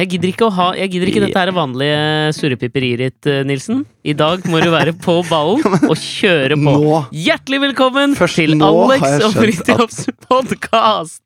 [0.00, 1.96] Jeg gidder ikke, å ha, jeg gidder ikke dette her vanlige
[2.32, 3.82] surrepiperiet ditt, eh, Nilsen.
[4.00, 5.60] I dag må du være på ballen
[5.90, 6.72] og kjøre på.
[6.80, 7.00] Nå.
[7.12, 10.24] Hjertelig velkommen Først til Alex og Fritjofs at...
[10.24, 11.20] podkast!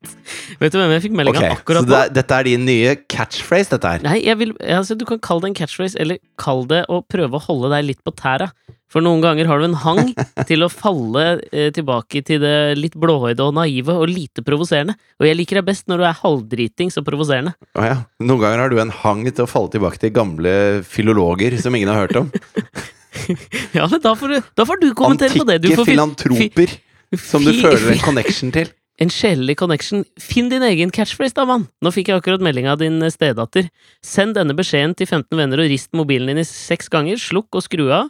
[0.59, 2.01] Vet du hvem jeg fikk melding av okay, akkurat det nå?
[2.01, 4.03] er, dette er din nye catchphrase, dette her?
[4.09, 7.39] Nei, jeg vil, altså, du kan kalle det en catchphrase, eller kall det å prøve
[7.39, 8.51] å holde deg litt på tæra.
[8.95, 10.13] For noen ganger har du en hang
[10.49, 14.95] til å falle eh, tilbake til det litt blåøyde og naive og lite provoserende.
[15.19, 17.57] Og jeg liker deg best når du er halvdritings og provoserende.
[17.75, 17.97] Å ja.
[18.23, 20.55] Noen ganger har du en hang til å falle tilbake til gamle
[20.87, 22.31] filologer som ingen har hørt om.
[23.71, 25.61] Ja, men da får du, da får du kommentere på det.
[25.63, 26.73] Du Antikke filantroper
[27.15, 28.67] som du føler en connection til.
[29.03, 30.05] En sjelelig connection.
[30.23, 31.65] Finn din egen catchphrase, da, mann!
[31.83, 33.67] Nå fikk jeg akkurat melding av din eh, stedatter.
[33.99, 37.19] Send denne beskjeden til 15 venner og rist mobilen din i seks ganger.
[37.19, 38.07] Slukk og skru av.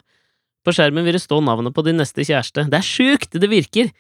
[0.66, 2.66] På skjermen vil det stå navnet på din neste kjæreste.
[2.72, 3.38] Det er sjukt!
[3.38, 3.92] Det virker!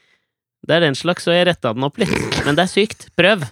[0.66, 2.13] Det er den slags, så jeg retta den opp litt.
[2.45, 3.08] Men det er sykt.
[3.17, 3.44] Prøv!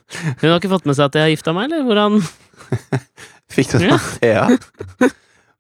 [0.41, 2.17] Hun har ikke fått med seg at jeg har gifta meg, eller hvordan
[3.53, 3.99] Fikk du det Ja.
[4.17, 5.11] Thea?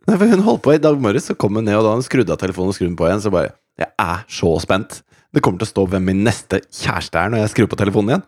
[0.03, 2.03] Nei, for Hun holdt på i dag morges, så kom hun ned, og da hun
[2.05, 5.03] skrudde av telefonen og skrudde den på igjen, så bare Jeg er så spent.
[5.33, 8.15] Det kommer til å stå hvem min neste kjæreste er når jeg skrur på telefonen
[8.15, 8.25] igjen.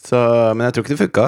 [0.00, 0.18] Så,
[0.54, 1.26] men jeg tror ikke det funka.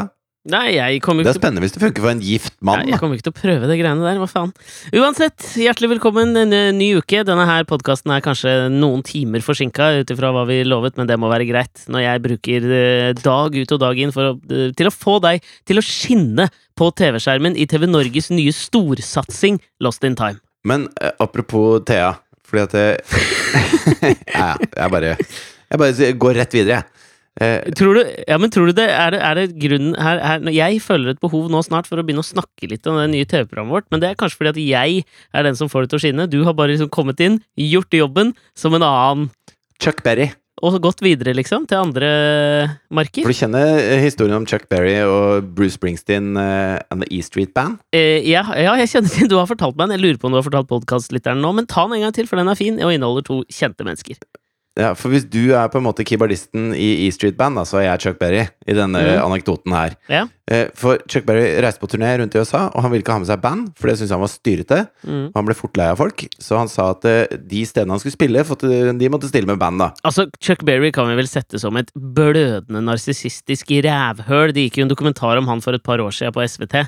[0.50, 2.80] Nei, jeg kommer Det ikke er til spennende hvis det funker for en gift mann.
[2.82, 4.50] Nei, jeg kommer ikke til å prøve det greiene der, hva faen.
[4.98, 7.20] Uansett, hjertelig velkommen en eh, ny uke.
[7.28, 11.14] Denne her podkasten er kanskje noen timer forsinka ut ifra hva vi lovet, men det
[11.22, 14.72] må være greit når jeg bruker eh, dag ut og dag inn for å, eh,
[14.74, 20.02] til å få deg til å skinne på TV-skjermen i TV Norges nye storsatsing Lost
[20.08, 20.42] in Time.
[20.66, 20.88] Men
[21.22, 22.98] apropos Thea, fordi at jeg,
[24.34, 27.01] ja, ja, jeg bare Jeg bare går rett videre, jeg.
[27.40, 30.42] Eh, Tror du, ja, men tror du det er, det er det grunnen her, her
[30.52, 33.24] Jeg føler et behov nå snart for å begynne å snakke litt om det nye
[33.24, 36.00] TV-programmet vårt, men det er kanskje fordi at jeg er den som får det til
[36.00, 36.28] å skinne.
[36.28, 39.30] Du har bare liksom kommet inn, gjort jobben, som en annen
[39.80, 40.28] Chuck Berry.
[40.62, 42.10] og gått videre, liksom, til andre
[42.92, 43.24] marker.
[43.24, 47.22] For du kjenner eh, historien om Chuck Berry og Bruce Springsteen uh, and The E
[47.24, 47.80] Street Band?
[47.96, 49.96] Eh, ja, ja, jeg kjenner til Du har fortalt meg den.
[49.96, 52.28] Jeg lurer på om du har fortalt podkastlytteren nå, men ta den en gang til,
[52.30, 54.20] for den er fin og inneholder to kjente mennesker.
[54.78, 57.82] Ja, for hvis du er på en måte keyboardisten i E Street Band, da, så
[57.82, 59.18] er jeg Chuck Berry i denne mm.
[59.20, 59.98] anekdoten her.
[60.08, 60.22] Ja.
[60.48, 63.20] Eh, For Chuck Berry reiste på turné rundt i USA, og han ville ikke ha
[63.20, 64.78] med seg band, for det syntes han var styrete.
[65.04, 65.26] Mm.
[65.36, 68.16] Han ble fort lei av folk, så han sa at eh, de stedene han skulle
[68.16, 68.46] spille,
[68.96, 69.90] de måtte stille med band, da.
[70.08, 74.56] Altså, Chuck Berry kan vi vel sette som et blødende narsissistisk rævhøl.
[74.56, 76.86] Det gikk jo en dokumentar om han for et par år siden på SVT.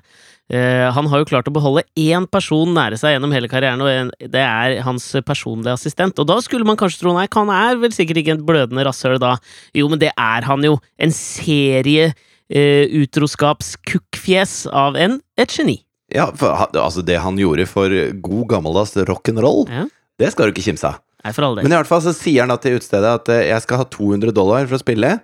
[0.52, 4.12] Eh, han har jo klart å beholde én person nære seg gjennom hele karrieren, og
[4.28, 6.18] det er hans personlige assistent.
[6.20, 9.16] Og da skulle man kanskje tro nei, han er vel sikkert ikke en blødende rasshøl
[9.22, 9.38] da.
[9.76, 10.76] Jo, men det er han jo.
[11.00, 12.10] En serie
[12.52, 15.78] eh, utroskapskukkfjes av en et geni.
[16.12, 17.88] Ja, for altså det han gjorde for
[18.22, 19.86] god gammeldags rock'n'roll, Ja.
[20.20, 21.00] det skal du ikke kimse av.
[21.24, 21.64] Nei, for all del.
[21.64, 23.84] Men i hvert fall så sier han da til utestedet at eh, jeg skal ha
[23.88, 25.14] 200 dollar for å spille,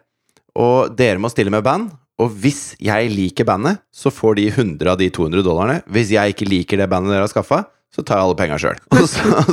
[0.57, 1.93] og dere må stille med band.
[2.21, 5.79] Og hvis jeg liker bandet, så får de 100 av de 200 dollarene.
[5.89, 8.77] Hvis jeg ikke liker det bandet dere har skaffa, så tar jeg alle penga sjøl.
[9.01, 9.07] Og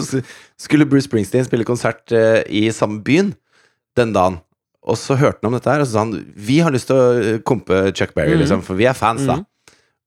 [0.03, 0.22] så
[0.59, 3.31] skulle Bruce Springsteen spille konsert eh, i samme byen
[3.97, 4.41] den dagen.
[4.88, 6.13] Og så hørte han om dette her, og så sa han
[6.47, 8.44] vi har lyst til å eh, kompe Chuck Berry, Mhm.
[8.44, 9.39] liksom, for vi er fans, da.
[9.41, 9.45] Mhm.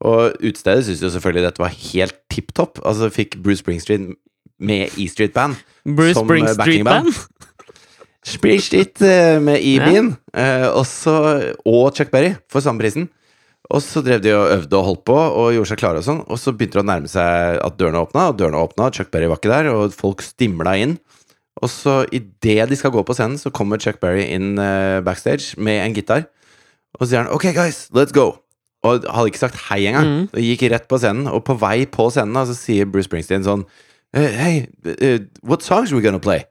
[0.00, 2.78] Og utestedet syntes jo selvfølgelig dette var helt tipp topp.
[2.88, 4.14] Altså fikk Bruce Springsteen
[4.60, 5.58] med E Street Band.
[5.84, 6.54] Bruce som, eh,
[8.38, 8.62] Band.
[8.62, 13.08] Spreadsheet eh, med E-Bean eh, og Chuck Berry for samme prisen.
[13.70, 16.24] Og så drev de og øvde og holdt på og gjorde seg klare og sånn.
[16.26, 19.12] Og så begynte det å nærme seg at dørene åpna, og dørene åpna, og Chuck
[19.14, 20.96] Berry var ikke der, og folk stimla inn.
[21.60, 25.54] Og så idet de skal gå på scenen, så kommer Chuck Berry inn eh, backstage
[25.60, 26.26] med en gitar.
[26.98, 28.40] Og så sier han 'OK, guys, let's go'.
[28.82, 30.08] Og hadde ikke sagt hei engang.
[30.08, 30.40] Mm.
[30.40, 31.28] Gikk rett på scenen.
[31.28, 33.66] Og på vei på scenen så sier Bruce Springsteen sånn
[34.10, 34.66] Hey,
[35.46, 36.42] what songs are we gonna play?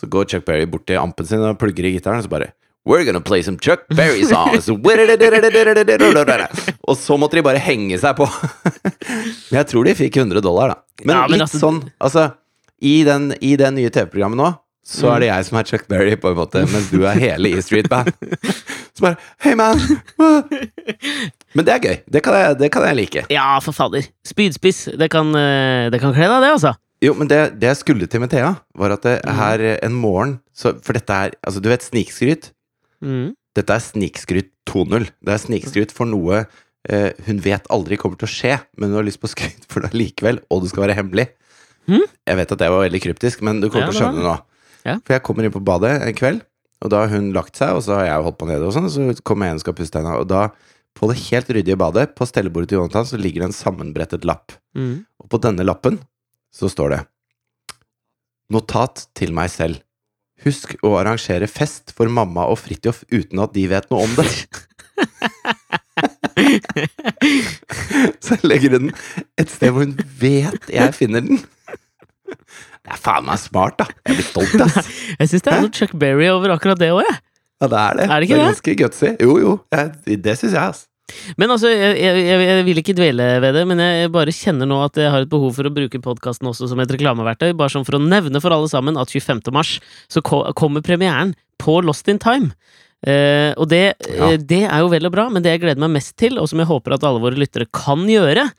[0.00, 2.52] Så går Chuck Berry bort til ampen sin og plugger i gitaren, og så bare
[2.88, 4.70] We're gonna play some Chuck Berry songs.
[6.88, 8.24] og så måtte de bare henge seg på.
[8.24, 10.76] Men jeg tror de fikk 100 dollar, da.
[11.04, 12.30] Men, Ja, men litt altså- sånn Altså,
[12.80, 14.48] i, den, i den nye TV-programmet nå,
[14.90, 15.12] så Mm.
[15.14, 17.60] er det jeg som er Chuck Berry, på en måte, mens du er hele E
[17.62, 18.08] Street Band.
[18.96, 19.76] Så bare Hey, man!
[21.54, 21.96] Men det er gøy.
[22.10, 23.22] Det kan jeg, det kan jeg like.
[23.32, 24.02] Ja, for fader.
[24.26, 24.88] Spydspiss.
[24.98, 26.72] Det kan, eh, det kan kle deg, det, altså.
[27.00, 29.34] Jo, men det, det jeg skulle til med Thea, var at det Mm.
[29.38, 32.50] her en morgen så, For dette er Altså, du vet snikskryt?
[33.02, 33.30] Mm.
[33.56, 35.08] Dette er snikskryt 2.0.
[35.24, 36.42] Det er snikskryt for noe
[36.88, 39.80] eh, hun vet aldri kommer til å skje, men hun har lyst på skryt for
[39.84, 41.26] det likevel, og det skal være hemmelig.
[41.88, 42.04] Mm?
[42.28, 44.28] Jeg vet at det var veldig kryptisk, men du kommer Ja, til å skjønne det
[44.28, 44.36] nå.
[44.86, 44.94] Ja.
[45.04, 46.40] For jeg kommer inn på badet en kveld,
[46.84, 48.88] og da har hun lagt seg, og så har jeg holdt på nede, og sånn,
[48.92, 50.46] så kommer jeg inn og skal pusse tenna, og da,
[50.96, 54.52] på det helt ryddige badet, på stellebordet til Jonathan, så ligger det en sammenbrettet lapp.
[54.76, 55.02] Mm.
[55.20, 55.98] Og på denne lappen
[56.54, 57.00] så står det
[58.50, 59.78] Notat til meg selv.
[60.42, 64.26] Husk å arrangere fest for mamma og Fridtjof uten at de vet noe om det.
[68.24, 68.90] Så jeg legger den
[69.38, 71.38] et sted hvor hun vet jeg finner den.
[72.30, 73.86] Det er faen meg smart, da.
[74.08, 74.88] Jeg blir stolt, ass.
[75.20, 77.18] Jeg syns det er noe Chuck Berry over akkurat det òg, jeg.
[77.60, 78.04] Ja, det er det.
[78.06, 78.50] Er det ikke er det?
[78.54, 79.10] ganske gutsy.
[79.20, 79.52] Jo, jo.
[80.08, 80.86] Det syns jeg, ass.
[81.40, 84.80] Men altså, jeg, jeg, jeg, vil ikke dvele ved det, men jeg bare kjenner nå
[84.84, 87.86] at jeg har et behov for å bruke podkasten også som et reklameverktøy, bare sånn
[87.88, 89.42] for å nevne for alle sammen at 25.
[89.54, 89.78] mars
[90.10, 92.54] så kommer premieren på Lost in Time.
[93.06, 94.32] Eh, og det, Ja.
[94.32, 96.48] eh, det er jo vel og bra, men det jeg gleder meg mest til, og
[96.48, 98.50] som jeg håper at alle våre lyttere kan gjøre,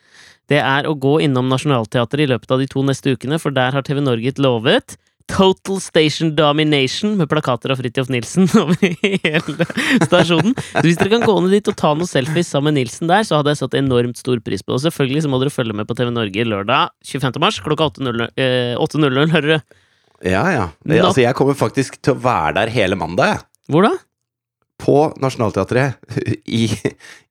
[0.50, 3.72] det er å gå innom Nationaltheatret i løpet av de to neste ukene, for der
[3.72, 4.98] har TV Norge lovet
[5.32, 9.68] Total Station Domination med plakater av Fridtjof Nilsen over hele
[10.06, 10.56] stasjonen.
[10.74, 13.26] Så hvis dere kan gå ned dit og ta noen selfies sammen med Nilsen der,
[13.28, 14.80] så hadde jeg satt enormt stor pris på det.
[14.80, 17.40] Og selvfølgelig så må dere følge med på TV Norge lørdag 25.
[17.44, 19.78] mars klokka 8.00, eh, 8.00, hører du.
[20.22, 20.66] Ja, ja.
[20.86, 23.46] Det, altså, jeg kommer faktisk til å være der hele mandag.
[23.72, 23.96] Hvor da?
[24.82, 25.98] På Nationaltheatret,
[26.62, 26.68] i,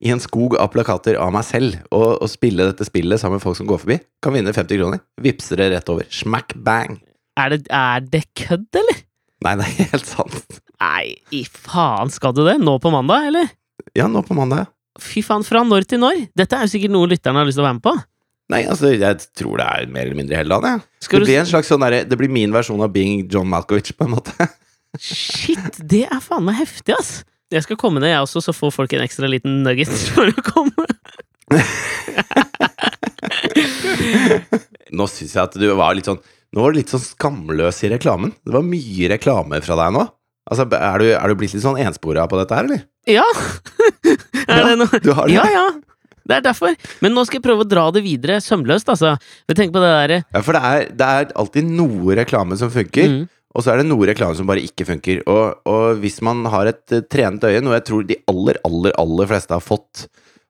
[0.00, 3.44] i en skog av plakater av meg selv, og, og spille dette spillet sammen med
[3.44, 4.00] folk som går forbi.
[4.22, 5.04] Kan vinne 50 kroner.
[5.20, 6.08] Vipser det rett over.
[6.14, 6.98] Smack bang.
[7.38, 9.00] Er det, er det kødd, eller?
[9.44, 10.60] Nei, det er helt sant.
[10.80, 11.04] Nei,
[11.36, 12.58] i faen, skal du det?
[12.60, 13.50] Nå på mandag, eller?
[13.96, 14.68] Ja, nå på mandag.
[15.00, 16.26] Fy faen, fra når til når?
[16.36, 17.94] Dette er jo sikkert noe lytterne har lyst til å være med på.
[18.50, 21.10] Nei, altså, jeg tror det er mer eller mindre hele dagen, jeg.
[21.12, 24.08] Det blir en slags sånn derre Det blir min versjon av being John Malkovich, på
[24.08, 24.34] en måte.
[24.98, 27.20] Shit, det er faen meg heftig, ass!
[27.50, 30.44] Jeg skal komme ned, jeg også, så får folk en ekstra liten nugget for å
[30.46, 30.86] komme.
[34.90, 36.20] Nå syns jeg at du var litt sånn
[36.54, 38.32] Nå var du litt sånn skamløs i reklamen.
[38.42, 40.06] Det var mye reklame fra deg nå.
[40.50, 42.80] Altså, Er du, er du blitt litt sånn enspora på dette her, eller?
[43.06, 43.26] Ja!
[44.50, 45.00] er det noe?
[45.04, 45.36] Du har det?
[45.36, 45.66] Ja, ja.
[46.30, 46.74] Det er derfor.
[47.02, 49.14] Men nå skal jeg prøve å dra det videre sømløst, altså.
[49.50, 52.70] Vi tenker på det derre Ja, for det er, det er alltid noe reklame som
[52.74, 53.22] funker, Mm.
[53.54, 55.22] og så er det noe reklame som bare ikke funker.
[55.30, 58.94] Og, og hvis man har et eh, trenet øye, noe jeg tror de aller, aller,
[59.00, 60.04] aller fleste har fått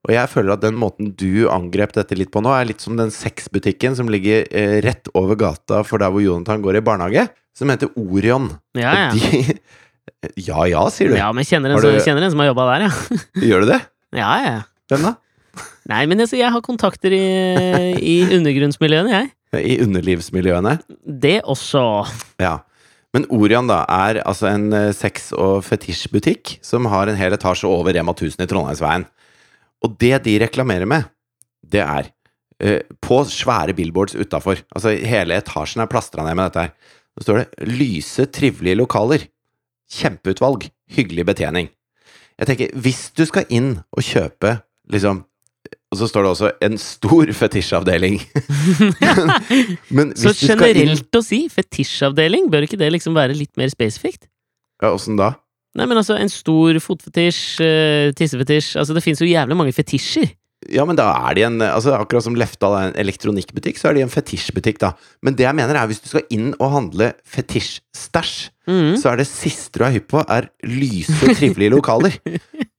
[0.08, 2.96] Og jeg føler at den måten du angrep dette litt på nå, er litt som
[2.96, 7.26] den sexbutikken som ligger eh, rett over gata for der hvor Jonathan går i barnehage,
[7.56, 8.48] som heter Orion.
[8.78, 9.10] Ja, ja.
[9.14, 9.58] De
[10.40, 11.16] Ja ja, sier du.
[11.16, 13.18] Ja, men jeg kjenner en, du, som, kjenner en som har jobba der, ja.
[13.50, 13.80] Gjør du det?
[14.16, 14.56] Ja, ja.
[14.90, 15.12] Hvem da?
[15.90, 17.20] Nei, men jeg, jeg har kontakter i,
[17.96, 19.30] i undergrunnsmiljøene, jeg.
[19.66, 20.76] I underlivsmiljøene?
[21.04, 21.84] Det også.
[22.42, 22.58] Ja.
[23.14, 27.66] Men Orion da er altså en eh, sex- og fetisjbutikk som har en hel etasje
[27.68, 29.08] over Rema 1000 i Trondheimsveien.
[29.84, 31.08] Og det de reklamerer med,
[31.64, 32.10] det er
[32.60, 34.62] eh, på svære billboards utafor.
[34.74, 36.96] Altså hele etasjen er plastra ned med dette her.
[37.16, 39.26] Så står det 'lyse, trivelige lokaler'.
[39.90, 40.68] Kjempeutvalg.
[40.94, 41.70] Hyggelig betjening.
[42.38, 44.60] Jeg tenker, hvis du skal inn og kjøpe
[44.90, 45.26] liksom
[45.92, 48.20] Og så står det også 'en stor fetisjavdeling'.
[49.96, 53.56] Men Så generelt du skal inn å si fetisjavdeling, bør ikke det liksom være litt
[53.58, 54.28] mer spesifikt?
[54.80, 55.34] Ja, åssen da?
[55.78, 60.32] Nei, men altså, en stor fotfetisj, eh, tissefetisj Altså, det fins jo jævlig mange fetisjer.
[60.68, 63.96] Ja, men da er de en altså Akkurat som Lefdal er en elektronikkbutikk, så er
[63.96, 64.92] de en fetisjbutikk, da.
[65.24, 68.34] Men det jeg mener er hvis du skal inn og handle fetisjstæsj,
[68.68, 68.90] mm.
[69.00, 72.18] så er det siste du er hypp på, er lyse, trivelige lokaler.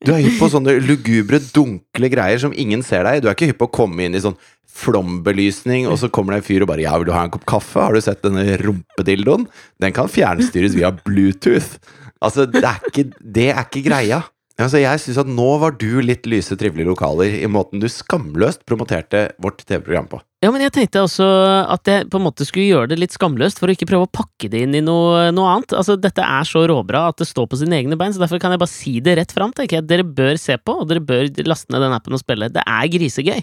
[0.02, 3.24] Du er hypp på sånne lugubre, dunkle greier som ingen ser deg i.
[3.24, 4.38] Du er ikke hypp på å komme inn i sånn
[4.72, 7.46] flombelysning, og så kommer det en fyr og bare 'Ja, vil du ha en kopp
[7.46, 7.82] kaffe?
[7.82, 9.48] Har du sett denne rumpedildoen?
[9.82, 11.82] Den kan fjernstyres via Bluetooth'.
[12.22, 14.22] Altså, det er ikke, det er ikke greia.
[14.62, 18.62] Altså, jeg syns at nå var du litt lyse, trivelige lokaler i måten du skamløst
[18.70, 20.20] promoterte vårt TV-program på.
[20.44, 21.26] Ja, men jeg tenkte også
[21.70, 24.12] at jeg på en måte skulle gjøre det litt skamløst, for å ikke prøve å
[24.12, 25.76] pakke det inn i noe, noe annet.
[25.78, 28.54] Altså, dette er så råbra at det står på sine egne bein, så derfor kan
[28.54, 29.88] jeg bare si det rett fram, tenker jeg.
[29.90, 32.52] Dere bør se på, og dere bør laste ned den appen og spille.
[32.54, 33.40] Det er grisegøy.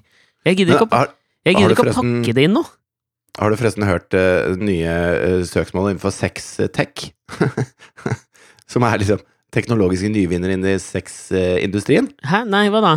[0.47, 1.09] Jeg gidder ikke å,
[1.49, 2.65] jeg gidder ikke å pakke det inn nå.
[3.39, 7.11] har du forresten hørt uh, nye uh, søksmål innenfor sex-tech?
[8.69, 9.23] Som er liksom
[9.55, 12.11] teknologiske nyvinner innen sexindustrien?
[12.29, 12.43] Hæ?
[12.49, 12.97] Nei, hva da?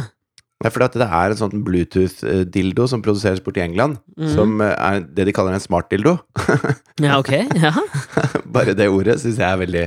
[0.61, 4.27] Det er fordi at det er en sånn Bluetooth-dildo som produseres borti England, mm.
[4.35, 6.17] som eh, er det de kaller en smart-dildo.
[7.01, 7.31] Ja, ok.
[7.57, 7.71] Ja.
[8.53, 9.85] Bare det ordet syns jeg er veldig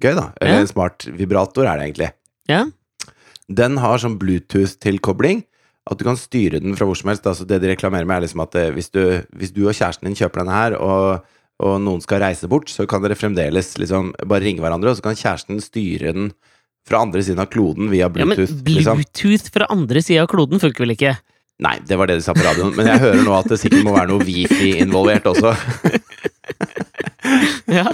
[0.00, 0.30] gøy, da.
[0.40, 0.60] Eller Ja.
[0.62, 2.10] en smart vibrator er det egentlig.
[2.48, 2.64] ja.
[3.52, 5.42] Den har sånn Bluetooth-tilkobling.
[5.84, 7.26] At du kan styre den fra hvor som helst.
[7.28, 9.02] Altså det de reklamerer med, er liksom at eh, hvis du,
[9.36, 11.26] hvis du og kjæresten din kjøper denne her, og,
[11.62, 15.04] og noen skal reise bort, så kan dere fremdeles liksom bare ringe hverandre, og så
[15.06, 16.32] kan kjæresten styre den
[16.88, 18.50] fra andre siden av kloden via Bluetooth.
[18.50, 19.06] ja, men Bluetooth.
[19.38, 19.52] liksom.
[19.54, 21.14] Fra andre siden av kloden funker vel ikke?
[21.64, 23.84] Nei, det var det de sa på radioen, men jeg hører nå at det sikkert
[23.86, 25.54] må være noe wifi involvert også.
[27.72, 27.86] Ja.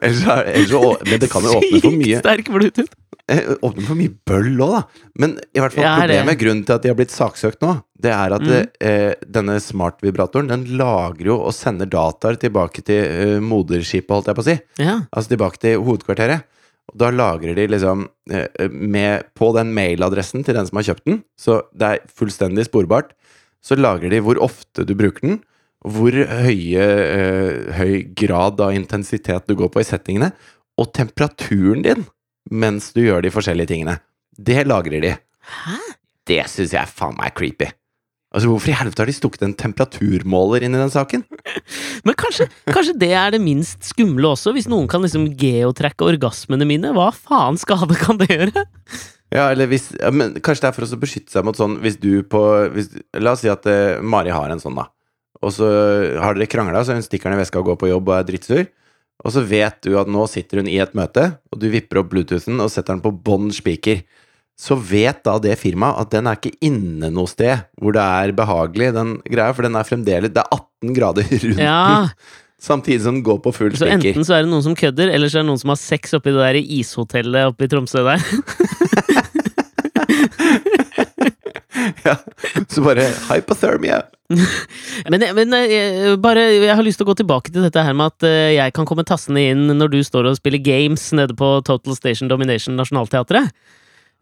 [0.00, 2.92] Ellers, er- ellers, men det kan jo åpne for mye Sykt sterk Bluetooth.
[3.30, 5.08] Eh, Åpne for mye bøll òg, da.
[5.22, 8.10] Men i hvert fall Ja, problemet, grunnen til at de har blitt saksøkt nå, det
[8.12, 8.68] er at Mm.
[8.80, 14.34] eh, denne smartvibratoren den lagrer jo og sender dataer tilbake til eh, moderskipet, holdt jeg
[14.34, 14.58] på å si.
[14.82, 14.96] Ja.
[15.12, 16.42] Altså tilbake til hovedkvarteret.
[16.92, 21.04] Og da lagrer de liksom eh, med, På den mailadressen til den som har kjøpt
[21.06, 23.12] den, så det er fullstendig sporbart,
[23.62, 25.40] så lagrer de hvor ofte du bruker den,
[25.86, 30.32] hvor høye, øh, høy grad av intensitet du går på i settingene,
[30.78, 32.04] og temperaturen din
[32.50, 33.98] mens du gjør de forskjellige tingene.
[34.32, 35.12] Det lagrer de.
[35.52, 35.78] Hæ?
[36.28, 37.70] Det syns jeg faen meg er creepy.
[38.32, 41.24] Altså, Hvorfor i helvete har de stukket en temperaturmåler inn i den saken?
[42.06, 46.68] Men kanskje, kanskje det er det minst skumle også, hvis noen kan liksom geotracke orgasmene
[46.68, 46.94] mine?
[46.96, 48.64] Hva faen skade kan det gjøre?
[49.32, 51.94] Ja, eller hvis ja, men Kanskje det er for å beskytte seg mot sånn Hvis
[51.96, 52.40] du på
[52.74, 54.90] hvis, La oss si at uh, Mari har en sånn, da.
[55.40, 55.70] Og så
[56.20, 58.26] har dere krangla, så hun stikker den i veska og går på jobb og er
[58.28, 58.66] drittsur.
[59.22, 62.10] Og så vet du at nå sitter hun i et møte, og du vipper opp
[62.10, 64.02] Bluetoothen og setter den på bånn spiker.
[64.58, 68.34] Så vet da det firmaet at den er ikke inne noe sted hvor det er
[68.36, 72.08] behagelig, den greia, for den er fremdeles Det er 18 grader rundt den, Ja,
[72.62, 73.96] samtidig som den går på full spiker.
[73.96, 75.80] Så enten så er det noen som kødder, eller så er det noen som har
[75.80, 78.22] sex oppi det der ishotellet oppe i Tromsø der.
[82.08, 82.16] Ja,
[82.68, 84.02] så bare hypothermia.
[85.12, 88.14] Men, men eh, bare, jeg har lyst til å gå tilbake til dette her med
[88.14, 91.50] at eh, jeg kan komme tassende inn når du står og spiller games nede på
[91.68, 93.50] Total Station Domination Nationaltheatret.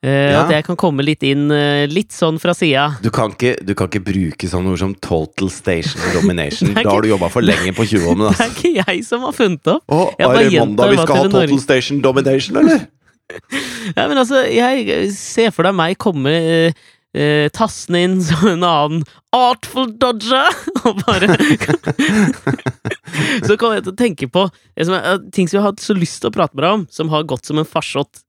[0.03, 0.41] Eh, Ja.
[0.47, 2.87] At jeg kan komme litt inn, eh, litt sånn fra sida.
[3.05, 6.73] Du kan, ikke, du kan ikke bruke sånne ord som total station domination.
[6.81, 8.31] Er Da har du jobba for lenge på 20-årene.
[8.33, 8.41] Altså.
[8.41, 9.85] Det er ikke jeg som har funnet det opp.
[9.93, 12.89] Å, Jeg er det mandag vi skal ha TV Norge- total station domination, eller?
[13.95, 16.33] Ja, men altså, jeg ser for deg meg komme
[17.15, 19.05] eh, eh, tassende inn som en annen
[19.37, 20.51] artful dodger,
[20.85, 21.31] og bare
[23.47, 24.43] Så kommer jeg til å tenke på
[24.79, 26.85] som er, ting som jeg har hatt så lyst til å prate med deg om,
[26.91, 28.23] som har gått som en farsott eh,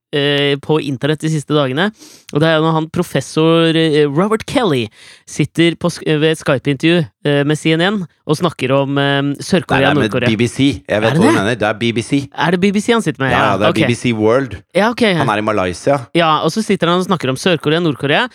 [0.61, 1.89] på internett de siste dagene.
[2.33, 4.85] Og det er når han professor eh, Robert Kelly
[5.29, 9.95] sitter på, ved et Skype-intervju eh, med CNN og snakker om Sør-Korea og Sør-Korea er
[9.95, 10.31] og med Nord-Korea.
[10.31, 10.59] BBC.
[10.87, 11.57] Jeg Er vet hva du mener.
[11.59, 12.11] Det er BBC.
[12.31, 13.33] Er det BBC han sitter med?
[13.33, 13.87] Ja, det er okay.
[13.89, 14.55] BBC World.
[14.75, 15.13] Ja, okay.
[15.19, 15.99] Han er i Malaysia.
[16.17, 18.27] Ja, og så sitter han og snakker om Sør-Korea og Nord-Korea.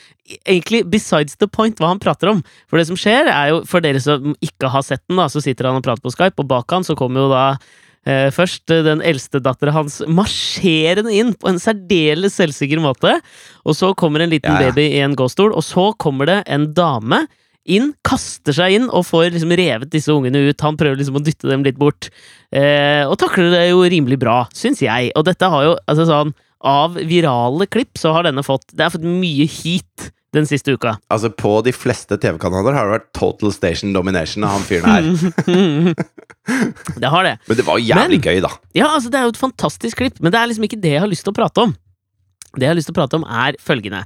[0.42, 2.42] Egentlig besides the point hva han prater om.
[2.70, 5.42] For det som skjer, er jo for dere som ikke har sett den, da, så
[5.44, 7.74] sitter han og prater på Skype, og bak han så kommer jo da eh,
[8.34, 13.16] først eh, den eldste dattera hans marsjerende inn på en særdeles selvsikker måte.
[13.66, 14.68] Og så kommer en liten ja.
[14.68, 17.24] baby i en gåstol, og så kommer det en dame
[17.66, 20.62] inn, kaster seg inn og får liksom revet disse ungene ut.
[20.62, 22.10] Han prøver liksom å dytte dem litt bort,
[22.54, 25.10] eh, og takler det jo rimelig bra, syns jeg.
[25.18, 26.36] Og dette har jo, altså sånn
[26.66, 30.96] Av virale klipp så har denne fått Det har fått mye heat den siste uka.
[31.12, 35.96] Altså, på de fleste TV-kanaler har det vært total station domination av han fyren her.
[37.02, 37.34] det har det.
[37.46, 38.52] Men det var jævlig gøy, da.
[38.76, 41.04] Ja, altså Det er jo et fantastisk klipp, men det er liksom ikke det jeg
[41.04, 41.74] har lyst til å prate om.
[42.56, 44.04] Det jeg har lyst til å prate om, er følgende.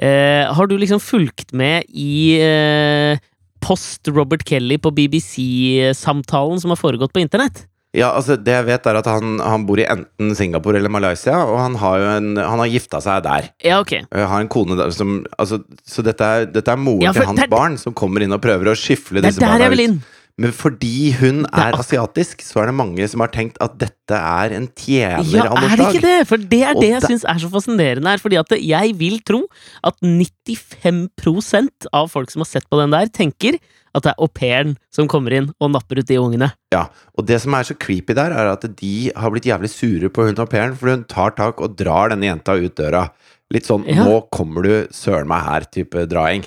[0.00, 3.18] Eh, har du liksom fulgt med i eh,
[3.64, 7.66] post Robert Kelly på BBC-samtalen som har foregått på internett?
[7.98, 11.36] Ja, altså Det jeg vet, er at han, han bor i enten Singapore eller Malaysia,
[11.44, 13.50] og han har jo en Han har gifta seg der.
[13.64, 13.96] Ja, ok.
[14.00, 17.26] Jeg har en kone der som altså, Så dette er, dette er moren Ja, til
[17.28, 20.14] hans det er- barn som kommer inn og prøver å er disse der barna ut.
[20.38, 24.52] Men fordi hun er asiatisk, så er det mange som har tenkt at dette er
[24.54, 26.28] en tjener Ja, av er det ikke det?
[26.30, 28.22] For det er det jeg syns er så fascinerende her.
[28.22, 29.40] Fordi at jeg vil tro
[29.82, 33.58] at 95% av folk som har sett på den der, tenker
[33.94, 36.50] at det er au pairen som kommer inn og napper ut de ungene.
[36.74, 40.08] Ja, og det som er så creepy der, er at de har blitt jævlig sure
[40.12, 43.08] på hun au pairen, for hun tar tak og drar denne jenta ut døra.
[43.50, 44.04] Litt sånn Ja.
[44.04, 46.44] 'nå kommer du søren meg her'-type draing.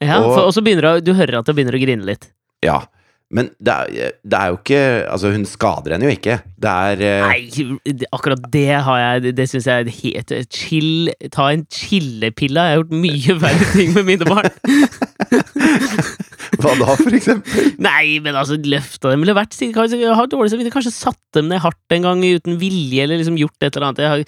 [0.00, 2.30] Ja, Og- for, og så begynner du, du hører at hun begynner å grine litt.
[2.62, 2.86] Ja.
[3.30, 4.78] Men det er, det er jo ikke
[5.12, 6.38] Altså, hun skader henne jo ikke.
[6.56, 7.28] Det er uh...
[7.28, 12.56] Nei, akkurat det har jeg Det, syns jeg er helt chill Ta en chillepille.
[12.56, 14.48] Jeg har gjort mye verre ting med mine barn.
[16.58, 17.72] Hva da, for eksempel?
[17.88, 21.62] Nei, men altså, løfta dem eller vært Kanskje, har dårlig samvittighet, kanskje satt dem ned
[21.64, 24.02] hardt en gang uten vilje, eller liksom gjort et eller annet.
[24.02, 24.24] Jeg har,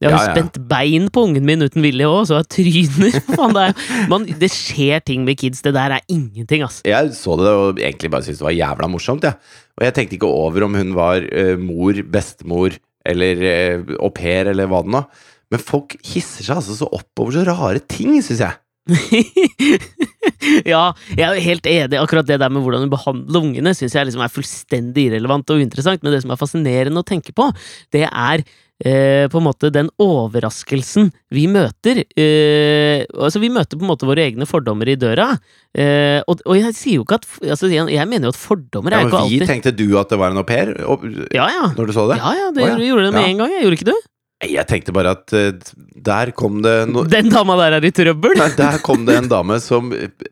[0.00, 0.34] jeg har Ja, ja.
[0.34, 3.16] spent bein på ungen min uten vilje òg, så jeg tryner.
[3.36, 5.64] Faen, det, er, man, det skjer ting med kids.
[5.64, 6.82] Det der er ingenting, ass.
[6.88, 9.36] Jeg så det og egentlig bare syntes det var jævla morsomt, jeg.
[9.80, 12.76] Og jeg tenkte ikke over om hun var uh, mor, bestemor
[13.08, 13.44] eller
[13.80, 15.04] uh, au pair eller hva det nå.
[15.50, 18.58] Men folk hisser seg altså så opp over så rare ting, syns jeg.
[20.72, 20.82] ja,
[21.16, 22.00] jeg er helt enig.
[22.00, 25.60] Akkurat det der med hvordan du behandler ungene, syns jeg liksom er fullstendig irrelevant og
[25.62, 26.02] uinteressant.
[26.04, 27.46] Men det som er fascinerende å tenke på,
[27.94, 28.42] det er
[28.84, 32.02] eh, på en måte den overraskelsen vi møter.
[32.18, 35.30] Eh, altså, vi møter på en måte våre egne fordommer i døra.
[35.72, 38.92] Eh, og, og jeg sier jo ikke at altså, jeg, jeg mener jo at fordommer
[38.96, 41.04] Ja, er men ikke vi alltid tenkte du at det var en au pair og-
[41.32, 41.68] Ja, ja.
[41.76, 42.20] når du så det?
[42.20, 42.88] Ja, ja, det, oh, ja.
[42.92, 43.28] gjorde det med Ja.
[43.32, 43.54] en gang.
[43.56, 43.98] Jeg gjorde ikke du?
[44.40, 45.50] Jeg tenkte bare at eh,
[46.00, 48.38] der kom det no Den dama der er i trøbbel!
[48.40, 49.90] Nei, Der kom det en dame som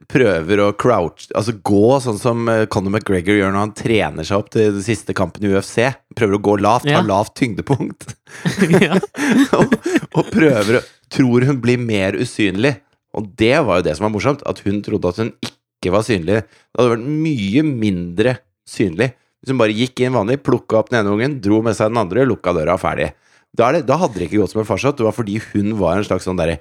[0.09, 4.41] prøver å crouch Altså gå sånn som eh, Conor McGregor gjør når han trener seg
[4.41, 5.91] opp til den siste kampen i UFC.
[6.17, 7.03] Prøver å gå lavt, Ja.
[7.03, 8.09] ha lavt tyngdepunkt.
[8.87, 8.97] ja.
[9.59, 9.77] og,
[10.17, 12.75] og prøver å Tror hun blir mer usynlig.
[13.17, 14.43] Og det var jo det som var morsomt.
[14.45, 16.43] At hun trodde at hun ikke var synlig.
[16.45, 18.35] Det hadde vært mye mindre
[18.69, 21.93] synlig hvis hun bare gikk inn vanlig, plukka opp den ene ungen, dro med seg
[21.93, 23.13] den andre, lukka døra ferdig.
[23.59, 24.99] Da, det, da hadde det ikke gått som en farsott.
[25.01, 26.61] Det var fordi hun var en slags sånn derre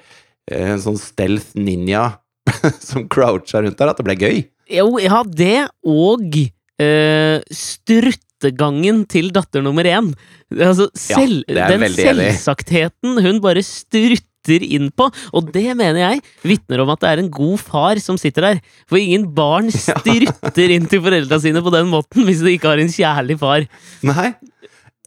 [0.50, 2.18] eh, En sånn stealth ninja
[2.90, 4.46] som croucha rundt der, at det ble gøy.
[4.72, 6.40] Jo, ja, det og
[6.82, 10.12] eh, struttegangen til datter nummer én.
[10.56, 16.22] Altså, selv, er den selvsaktheten selvsagtheten hun bare strutter inn på, og det mener jeg
[16.48, 18.62] vitner om at det er en god far som sitter der.
[18.88, 22.84] For ingen barn strutter inn til foreldra sine på den måten hvis de ikke har
[22.84, 23.68] en kjærlig far.
[24.08, 24.32] Nei.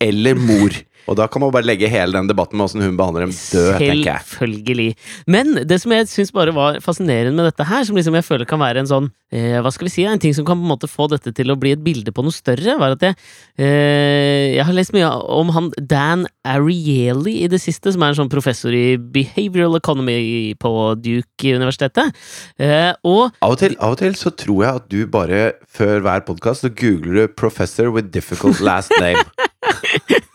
[0.00, 0.76] Eller mor.
[1.08, 3.70] Og da kan man bare legge hele den debatten med åssen hun behandler dem død,
[3.80, 4.26] tenker jeg.
[4.30, 4.88] Selvfølgelig.
[5.30, 8.48] Men det som jeg syns bare var fascinerende med dette her, som liksom jeg føler
[8.48, 10.04] kan være en sånn eh, Hva skal vi si?
[10.06, 12.24] En ting som kan på en måte få dette til å bli et bilde på
[12.24, 13.16] noe større, var at jeg
[13.58, 18.20] eh, Jeg har lest mye om han Dan Ariely i det siste, som er en
[18.22, 22.16] sånn professor i behavioral economy på Duke-universitetet.
[22.60, 26.04] Eh, og Av og, til, av og til så tror jeg at du bare, før
[26.04, 29.24] hver podkast, så googler du 'professor with difficult last name'.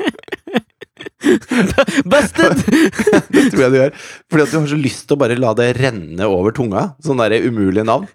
[2.12, 2.62] Busted!
[3.34, 3.96] Det tror jeg du gjør.
[4.32, 6.90] Fordi at du har så lyst til å bare la det renne over tunga.
[7.04, 8.08] Sånn derre umulige navn.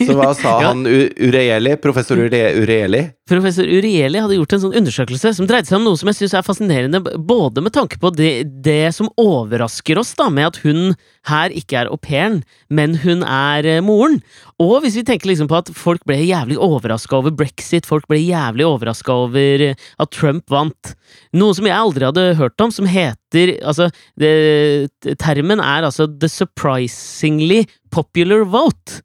[0.00, 0.68] Så hva sa Ja.
[0.70, 1.76] han Ureeli?
[1.82, 3.02] Professor Ureeli?
[3.28, 6.34] Professor Ureeli hadde gjort en sånn undersøkelse som dreide seg om noe som jeg syns
[6.38, 10.94] er fascinerende, både med tanke på det, det som overrasker oss, da, med at hun
[11.28, 12.40] her ikke er au pairen,
[12.72, 14.22] men hun er eh, moren.
[14.58, 18.18] Og hvis vi tenker liksom på at folk ble jævlig overraska over brexit, folk ble
[18.22, 20.94] jævlig overraska over eh, at Trump vant.
[21.36, 23.18] Noe som jeg aldri hadde hørt om, som heter
[23.60, 24.88] Altså, det,
[25.20, 29.02] termen er altså the surprisingly popular vote.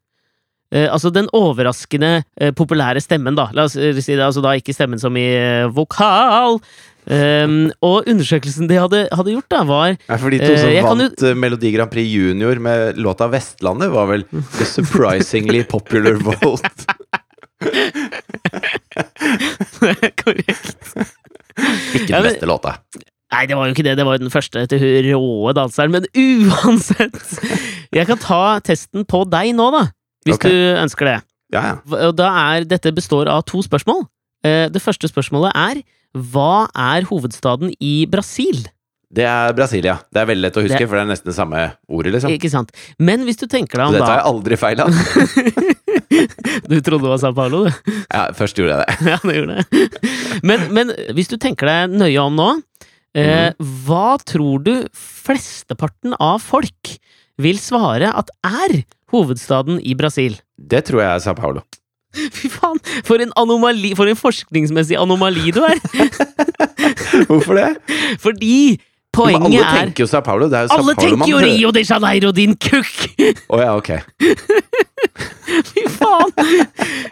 [0.73, 3.49] Eh, altså den overraskende eh, populære stemmen, da.
[3.53, 6.57] La oss eh, si det, altså da ikke stemmen som i eh, vokal.
[7.03, 10.85] Um, og undersøkelsen de hadde, hadde gjort, da, var ja, for de to som uh,
[10.87, 16.15] vant jo- eh, Melodi Grand Prix Junior med låta 'Vestlandet', var vel 'The Surprisingly Popular
[16.23, 16.87] Vote'.
[20.23, 20.95] Korrekt.
[21.93, 22.77] Ikke Ja, men- beste låta.
[23.33, 23.95] Nei, det var jo ikke det.
[23.97, 25.91] Det var jo den første til hun råe danseren.
[25.91, 27.17] Men uansett!
[27.93, 29.87] Jeg kan ta testen på deg nå, da.
[30.25, 30.51] Hvis okay.
[30.51, 31.17] du ønsker det.
[31.53, 32.11] Ja, ja.
[32.15, 34.05] Da er, dette består av to spørsmål.
[34.43, 35.83] Eh, Det første spørsmålet er
[36.13, 38.65] Hva er hovedstaden i Brasil?
[39.13, 39.99] Det er Brasilia.
[40.11, 42.31] Det er veldig lett å huske, Det- for det er nesten det samme ordet, liksom.
[42.33, 42.71] Ikke sant?
[42.97, 44.89] Men hvis du tenker deg om dette har tar jeg aldri feil av.
[46.69, 47.91] Du trodde det var Sao Paulo, du?
[48.13, 48.95] Ja, først gjorde jeg det.
[49.11, 50.41] Ja, det gjorde det.
[50.45, 52.49] Men, men hvis du tenker deg nøye om nå,
[53.15, 53.69] eh, Mhm.
[53.87, 56.93] hva tror du flesteparten av folk
[57.41, 60.39] vil svare at er hovedstaden i Brasil?
[60.57, 61.63] Det tror jeg er Sao Paulo.
[62.37, 65.79] Fy faen, for en anomali, for en forskningsmessig anomali du er!
[67.29, 67.69] Hvorfor det?
[68.21, 68.79] Fordi
[69.13, 70.49] poenget alle er tenker jo Sao Paulo.
[70.49, 71.41] Det er jo Sao Alle Paulo tenker jo.
[71.41, 73.07] Rio de Janeiro, din kukk!
[73.49, 73.91] Å ja, ok.
[75.73, 76.31] Fy faen!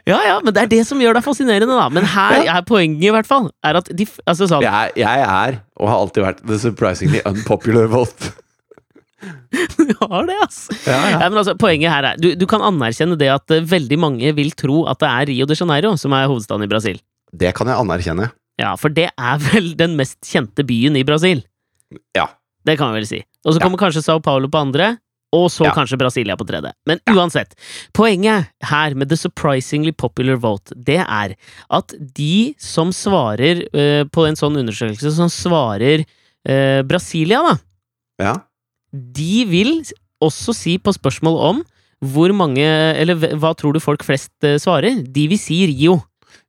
[0.10, 1.90] Ja ja, men det er det som gjør deg fascinerende, da.
[1.94, 5.60] Men her er poenget, i hvert fall, er at de Altså sånn Jeg, jeg er,
[5.82, 8.34] og har alltid vært, the surprisingly unpopular vote.
[9.78, 10.74] Du har det, altså.
[10.88, 11.18] Ja, ja.
[11.20, 14.32] Ja, men altså, poenget her er du, du kan anerkjenne det at eh, veldig mange
[14.38, 16.98] vil tro at det er Rio de Janeiro som er hovedstaden i Brasil.
[17.32, 18.32] Det kan jeg anerkjenne.
[18.62, 21.44] Ja, for det er vel den mest kjente byen i Brasil.
[22.18, 22.28] Ja.
[22.66, 23.22] Det kan vi vel si.
[23.46, 24.92] Og så kommer kanskje Sao Paulo på andre,
[25.34, 26.74] og så kanskje Brasilia på tredje.
[26.90, 27.56] Men uansett,
[27.96, 31.34] poenget her med the surprisingly popular vote, det er
[31.72, 37.58] at de som svarer eh, på en sånn undersøkelse, som svarer eh, Brasilia, da,
[38.22, 38.34] Ja.
[38.92, 39.74] De vil
[40.22, 41.62] også si på spørsmål om
[42.02, 42.66] hvor mange
[42.98, 45.04] Eller hva- tror du folk flest eh, svarer?
[45.06, 46.00] De vil si Rio.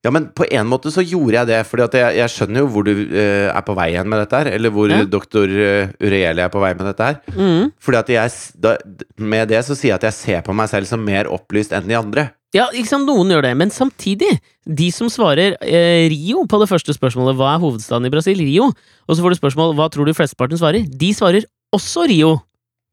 [0.03, 2.83] ja, men på en måte så gjorde jeg det, at jeg, jeg skjønner jo hvor
[2.89, 4.49] du uh, er på vei hen med dette her.
[4.51, 5.05] Eller hvor Ja.
[5.05, 7.21] doktor uh, Ureli er på vei med dette her.
[7.37, 7.69] Mm.
[7.79, 8.77] Fordi at jeg, da,
[9.19, 11.87] med det så sier jeg at jeg ser på meg selv som mer opplyst enn
[11.87, 12.31] de andre.
[12.53, 16.93] Ja, liksom noen gjør det, men samtidig, de som svarer eh, Rio på det første
[16.93, 18.43] spørsmålet, hva er hovedstaden i Brasil?
[18.45, 18.73] Rio.
[19.09, 20.85] Og så får du spørsmål, hva tror du flesteparten svarer?
[20.85, 22.33] De svarer også Rio.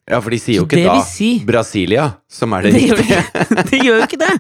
[0.09, 3.65] Ja, for de sier jo ikke da si- Brasilia, som er det, Det gjør, riktige.
[3.69, 4.31] det gjør jo ikke det!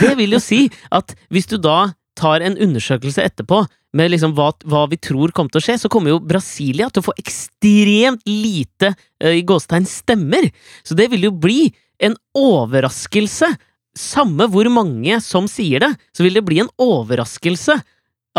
[0.00, 1.76] Det vil jo si at hvis du da
[2.18, 3.62] tar en undersøkelse etterpå
[3.96, 7.00] med liksom hva, hva vi tror kommer til å skje, så kommer jo Brasilia til
[7.04, 10.48] å få ekstremt lite eh, i gåstegn stemmer.
[10.84, 11.68] Så det vil jo bli
[12.02, 13.48] en overraskelse.
[13.98, 17.76] Samme hvor mange som sier det, så vil det bli en overraskelse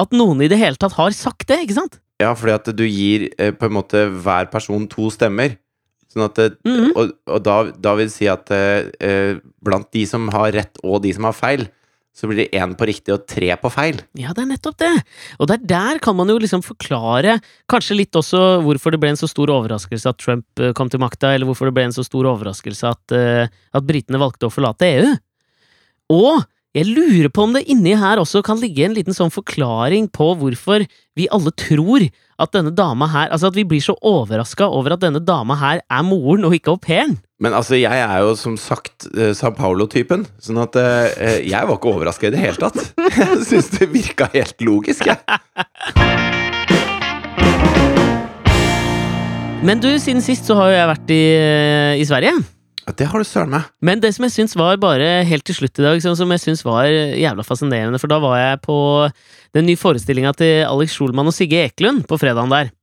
[0.02, 2.00] at noen i det hele tatt har sagt det, ikke sant?
[2.24, 5.58] Ja, fordi at du gir eh, på en måte hver person to stemmer.
[6.14, 6.92] Sånn at mm -hmm.
[6.96, 10.78] Og, og da, da vil det si at eh, eh, blant de som har rett
[10.84, 11.68] og de som har feil,
[12.14, 13.98] så blir det én på riktig og tre på feil.
[14.14, 15.04] Ja, det er nettopp det.
[15.40, 19.18] Og der, der kan man jo liksom forklare kanskje litt også hvorfor det ble en
[19.18, 22.06] så stor overraskelse at Trump eh, kom til makta, eller hvorfor det ble en så
[22.06, 25.18] stor overraskelse at, at britene valgte å forlate EU.
[26.14, 30.08] Og jeg lurer på om det inni her også kan ligge en liten sånn forklaring
[30.10, 30.82] på hvorfor
[31.14, 32.08] vi alle tror
[32.42, 35.84] at denne dama her Altså at vi blir så overraska over at denne dama her
[35.86, 37.20] er moren og ikke au pairen.
[37.38, 41.78] Men altså, jeg er jo som sagt eh, San Paulo-typen, sånn at eh, jeg var
[41.78, 42.80] ikke overraska i det hele tatt.
[43.20, 45.20] Jeg syns det virka helt logisk, jeg.
[49.64, 52.34] Men du, siden sist så har jo jeg vært i, eh, i Sverige.
[52.84, 53.68] Det har du søren meg.
[53.80, 56.44] Men det som jeg syns var bare helt til slutt i dag, sånn som jeg
[56.44, 58.78] syns var jævla fascinerende, for da var jeg på
[59.56, 62.74] den nye forestillinga til Alex Schulman og Sigge Eklund på fredagen der.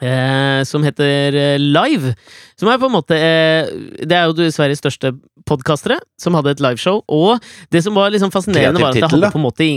[0.00, 2.14] Eh, som heter eh, Live.
[2.58, 3.70] Som er på en måte eh,
[4.02, 5.12] Det er jo du Sveriges største
[5.48, 7.00] podkastere som hadde et liveshow.
[7.08, 9.68] Og det som var liksom fascinerende, var at det hadde på en måte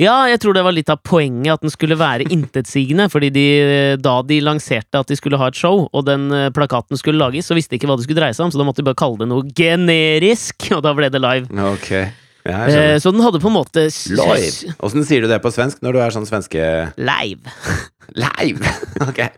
[0.00, 3.08] Ja, jeg tror det var litt av poenget at den skulle være intetsigende.
[3.12, 3.46] Fordi de,
[4.00, 7.50] da de lanserte at de skulle ha et show, og den eh, plakaten skulle lages,
[7.50, 8.98] så visste de ikke hva det skulle dreie seg om, så da måtte de bare
[9.02, 11.50] kalle det noe generisk, og da ble det live.
[11.74, 12.21] Ok.
[12.42, 12.74] Jeg.
[12.74, 14.74] Eh, så den hadde på en måte Live.
[14.82, 17.54] Åssen sier du det på svensk når du er sånn svenske Live.
[18.24, 18.74] Live!
[19.08, 19.22] Ok.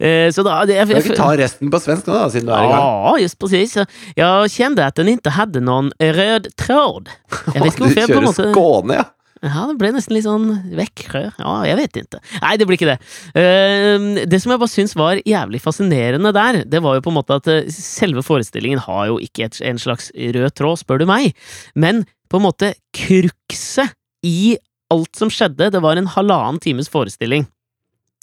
[0.00, 2.54] Eh, så da det, jeg, jeg, ikke ta resten på svensk nå, da, siden du
[2.56, 2.84] er i gang?
[2.86, 3.74] Ja, just precis.
[4.16, 7.10] Jag kände att den inte hade någon röd tråd.
[7.52, 9.04] Jeg vet ikke hvorfor jeg på en måte Skåne, ja!
[9.42, 11.06] Ja, det ble nesten litt sånn vekk.
[11.40, 12.18] Ja, jeg vet ikke.
[12.42, 12.98] Nei, det blir ikke det.
[13.40, 17.16] Eh, det som jeg bare syns var jævlig fascinerende der, det var jo på en
[17.16, 21.06] måte at eh, selve forestillingen har jo ikke et, en slags rød tråd, spør du
[21.08, 21.32] meg,
[21.74, 23.94] men på en måte krukset
[24.28, 24.58] i
[24.92, 27.46] alt som skjedde, det var en halvannen times forestilling.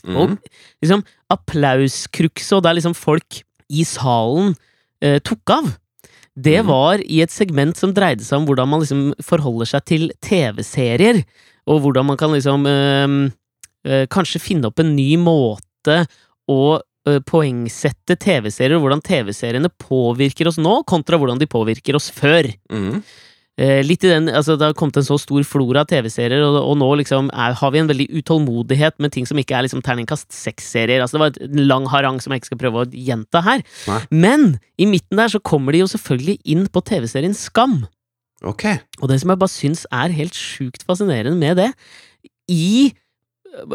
[0.08, 0.38] Og Mhm.
[0.84, 1.02] liksom
[1.34, 4.54] applauskrukset, og der liksom folk i salen
[5.02, 5.68] eh, tok av,
[6.38, 6.67] det Mhm.
[6.67, 11.23] var i et segment som dreide seg om hvordan man liksom forholder seg til TV-serier,
[11.67, 13.32] og hvordan man kan liksom øh,
[13.88, 16.06] øh, kanskje finne opp en ny måte
[16.50, 22.12] å øh, poengsette TV-serier, og hvordan TV-seriene påvirker oss nå, kontra hvordan de påvirker oss
[22.12, 22.50] før.
[22.69, 23.02] Mhm.
[23.58, 26.60] Eh, litt i den, altså Det har kommet en så stor flora av TV-serier, og,
[26.62, 29.82] og nå liksom er, har vi en veldig utålmodighet med ting som ikke er liksom
[29.86, 31.02] terningkast seks-serier.
[31.02, 33.65] Altså Det var et lang harang som jeg ikke skal prøve å gjenta her.
[33.89, 34.02] Nei.
[34.13, 37.80] Men i midten der så kommer de jo selvfølgelig inn på TV-serien Skam.
[38.46, 38.67] Ok.
[39.02, 41.72] Og det som jeg bare syns er helt sjukt fascinerende med det,
[42.54, 42.93] i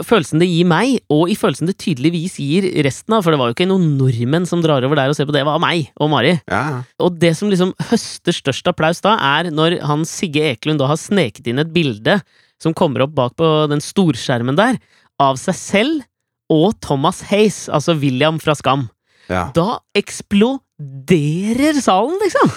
[0.07, 3.51] følelsen det gir meg, og i følelsen det tydeligvis gir resten av, for det var
[3.51, 5.90] jo ikke noen nordmenn som drar over der og ser på det, det var meg
[5.99, 6.37] og Mari.
[6.51, 6.83] Ja.
[7.03, 11.01] Og det som liksom høster størst applaus da, er når han Sigge Eklund da har
[11.01, 12.21] sneket inn et bilde
[12.62, 14.79] som kommer opp bak på den storskjermen der,
[15.23, 16.09] av seg selv
[16.53, 18.88] og Thomas Hayes, altså William fra Skam.
[19.31, 19.49] ja.
[19.57, 22.53] Da eksploderer salen, liksom!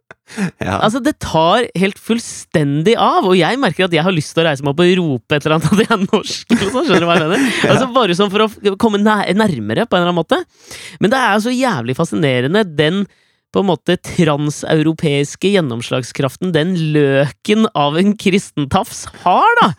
[0.60, 0.78] ja.
[0.80, 4.48] Altså, det tar helt fullstendig av, og jeg merker at jeg har lyst til å
[4.50, 6.56] reise meg opp og rope et eller annet at jeg er norsk.
[6.56, 7.46] eller sånn, skjønner du hva jeg mener?
[7.76, 10.42] Altså, bare sånn for å komme nærmere, på en eller annen måte.
[11.04, 13.06] Men det er så jævlig fascinerende, den
[13.56, 19.70] på en måte transeuropeiske gjennomslagskraften den løken av en kristentafs har, da!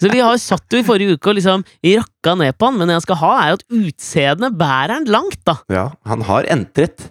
[0.00, 2.90] Så vi har satt jo i forrige uke og liksom rakka ned på han, men
[2.90, 5.58] det han skal ha, er at utseendet bærer han langt, da.
[5.72, 5.90] ja.
[6.08, 7.10] Han har entret.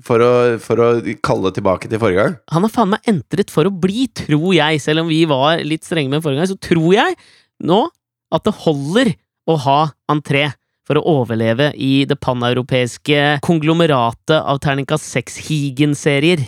[0.00, 0.30] For å,
[0.62, 0.86] for å
[1.20, 2.36] kalle tilbake til forrige gang.
[2.54, 4.80] Han har faen meg entret for å bli, tror jeg.
[4.80, 7.18] Selv om vi var litt strenge med forrige gang, så tror jeg
[7.62, 7.82] nå
[8.32, 9.12] at det holder
[9.52, 9.80] å ha
[10.12, 10.46] entré
[10.88, 16.42] for å overleve i det paneuropeiske konglomeratet av terningkast seks-Higen-serier.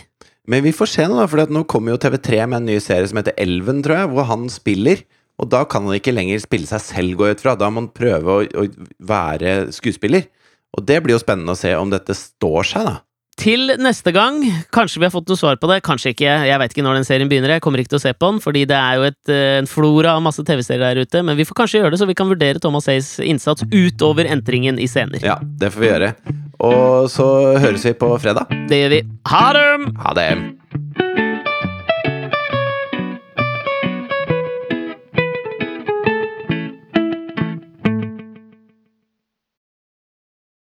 [0.49, 3.07] Men vi får se nå, da, for nå kommer jo TV3 med en ny serie
[3.09, 5.05] som heter Elven, tror jeg, hvor han spiller.
[5.41, 7.55] Og da kan han ikke lenger spille seg selv, jeg ut fra.
[7.59, 8.67] Da må han prøve å, å
[9.03, 10.29] være skuespiller.
[10.75, 12.95] Og det blir jo spennende å se om dette står seg, da.
[13.35, 14.37] Til neste gang,
[14.71, 16.35] kanskje vi har fått noe svar på det, kanskje ikke.
[16.47, 18.39] Jeg vet ikke når den serien begynner, jeg kommer ikke til å se på den,
[18.43, 21.43] fordi det er jo et, eh, en flora av masse TV-serier der ute, men vi
[21.43, 25.19] får kanskje gjøre det, så vi kan vurdere Thomas Hayes innsats utover entringen i scener.
[25.19, 26.15] Ja, det får vi gjøre.
[26.63, 28.47] Og så høres vi på fredag.
[28.71, 29.03] Det gjør vi.
[29.27, 29.69] Ha det!
[29.99, 31.24] Ha det!